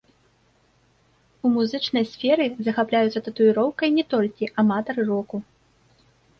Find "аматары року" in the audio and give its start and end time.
4.65-5.35